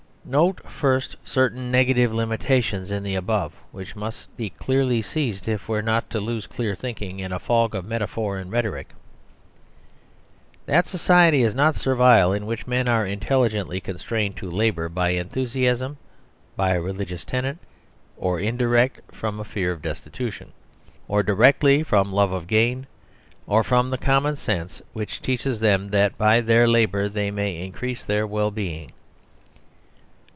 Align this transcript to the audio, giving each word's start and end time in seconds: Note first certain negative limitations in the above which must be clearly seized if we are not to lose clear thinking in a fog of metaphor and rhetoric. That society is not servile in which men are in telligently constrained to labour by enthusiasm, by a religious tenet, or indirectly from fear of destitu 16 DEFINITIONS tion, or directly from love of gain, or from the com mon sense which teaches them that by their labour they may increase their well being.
Note 0.23 0.59
first 0.69 1.15
certain 1.25 1.71
negative 1.71 2.13
limitations 2.13 2.91
in 2.91 3.01
the 3.01 3.15
above 3.15 3.53
which 3.71 3.95
must 3.95 4.33
be 4.37 4.51
clearly 4.51 5.01
seized 5.01 5.49
if 5.49 5.67
we 5.67 5.75
are 5.75 5.81
not 5.81 6.11
to 6.11 6.19
lose 6.19 6.45
clear 6.45 6.75
thinking 6.75 7.19
in 7.19 7.31
a 7.31 7.39
fog 7.39 7.73
of 7.73 7.83
metaphor 7.83 8.37
and 8.37 8.51
rhetoric. 8.51 8.89
That 10.67 10.85
society 10.85 11.41
is 11.41 11.55
not 11.55 11.73
servile 11.73 12.31
in 12.33 12.45
which 12.45 12.67
men 12.67 12.87
are 12.87 13.03
in 13.03 13.19
telligently 13.19 13.81
constrained 13.83 14.37
to 14.37 14.49
labour 14.51 14.89
by 14.89 15.09
enthusiasm, 15.09 15.97
by 16.55 16.75
a 16.75 16.81
religious 16.81 17.25
tenet, 17.25 17.57
or 18.15 18.39
indirectly 18.39 19.01
from 19.11 19.43
fear 19.43 19.71
of 19.71 19.81
destitu 19.81 20.27
16 20.27 20.27
DEFINITIONS 20.29 20.33
tion, 20.35 20.51
or 21.07 21.23
directly 21.23 21.81
from 21.81 22.13
love 22.13 22.31
of 22.31 22.45
gain, 22.45 22.85
or 23.47 23.63
from 23.63 23.89
the 23.89 23.97
com 23.97 24.21
mon 24.23 24.35
sense 24.35 24.83
which 24.93 25.19
teaches 25.19 25.59
them 25.61 25.89
that 25.89 26.15
by 26.19 26.39
their 26.41 26.67
labour 26.67 27.09
they 27.09 27.31
may 27.31 27.65
increase 27.65 28.03
their 28.05 28.27
well 28.27 28.51
being. 28.51 28.91